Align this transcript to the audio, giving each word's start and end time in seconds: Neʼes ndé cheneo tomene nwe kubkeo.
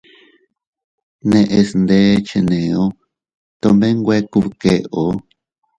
Neʼes 1.29 1.69
ndé 1.81 1.99
cheneo 2.27 2.85
tomene 3.61 3.95
nwe 3.99 4.15
kubkeo. 4.31 5.03